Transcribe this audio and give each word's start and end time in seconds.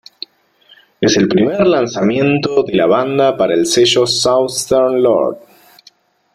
Es 0.99 1.15
el 1.15 1.27
primer 1.27 1.67
lanzamiento 1.67 2.63
de 2.63 2.73
la 2.75 2.87
banda 2.87 3.37
para 3.37 3.53
el 3.53 3.67
sello 3.67 4.07
Southern 4.07 4.99
Lord. 5.03 5.37